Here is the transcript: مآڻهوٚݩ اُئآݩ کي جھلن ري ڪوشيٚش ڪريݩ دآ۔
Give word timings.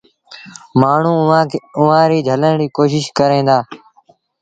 مآڻهوٚݩ 0.79 1.55
اُئآݩ 1.79 2.09
کي 2.11 2.19
جھلن 2.27 2.53
ري 2.59 2.67
ڪوشيٚش 2.77 3.05
ڪريݩ 3.17 3.45
دآ۔ 3.47 3.57